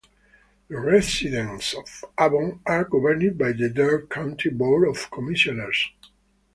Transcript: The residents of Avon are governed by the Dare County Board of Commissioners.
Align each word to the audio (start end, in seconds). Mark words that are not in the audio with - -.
The 0.67 0.79
residents 0.79 1.75
of 1.75 2.05
Avon 2.19 2.59
are 2.65 2.85
governed 2.85 3.37
by 3.37 3.51
the 3.51 3.69
Dare 3.69 4.07
County 4.07 4.49
Board 4.49 4.87
of 4.89 5.11
Commissioners. 5.11 5.91